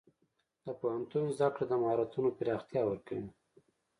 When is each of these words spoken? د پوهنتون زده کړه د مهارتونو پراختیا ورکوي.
د 0.65 0.67
پوهنتون 0.79 1.25
زده 1.35 1.47
کړه 1.53 1.65
د 1.67 1.71
مهارتونو 1.81 2.29
پراختیا 2.37 2.81
ورکوي. 2.87 3.29